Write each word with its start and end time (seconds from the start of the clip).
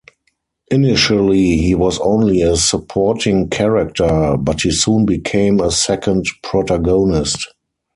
Initially, 0.71 1.57
he 1.57 1.75
was 1.75 1.99
only 1.99 2.41
a 2.41 2.57
supporting 2.57 3.49
character, 3.49 4.35
but 4.35 4.61
he 4.61 4.71
soon 4.71 5.05
became 5.05 5.59
a 5.59 5.69
second 5.69 6.25
protagonist. 6.41 7.49